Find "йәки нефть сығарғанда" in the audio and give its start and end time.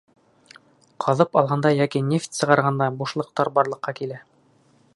1.75-2.87